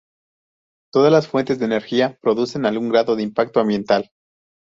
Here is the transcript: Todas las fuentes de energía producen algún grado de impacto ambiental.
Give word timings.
Todas 0.91 1.11
las 1.11 1.27
fuentes 1.27 1.59
de 1.59 1.65
energía 1.65 2.17
producen 2.23 2.65
algún 2.65 2.89
grado 2.89 3.15
de 3.15 3.21
impacto 3.21 3.59
ambiental. 3.59 4.09